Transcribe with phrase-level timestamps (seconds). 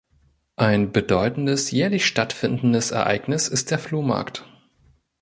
[0.55, 4.47] Ein bedeutendes jährlich stattfindendes Ereignis ist der Flohmarkt.